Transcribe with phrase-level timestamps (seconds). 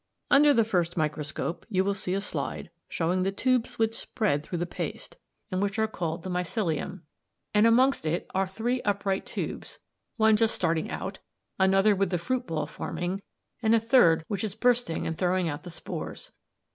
[0.31, 4.57] "Under the first microscope you will see a slide showing the tubes which spread through
[4.57, 5.17] the paste,
[5.51, 7.51] and which are called the mycelium (m, Fig.
[7.51, 9.77] 23), and amongst it are three upright tubes,
[10.17, 11.11] one just starting a,
[11.59, 13.23] another with the fruit ball forming b,
[13.61, 16.31] and a third c, which is bursting and throwing out the spores.